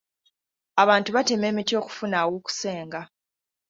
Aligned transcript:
Abantu 0.81 1.09
batema 1.15 1.45
emiti 1.51 1.73
okufuna 1.81 2.15
aw'okusenga. 2.23 3.01